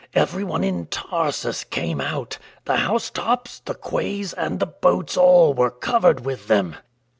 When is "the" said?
2.65-2.77, 3.59-3.75, 4.59-4.65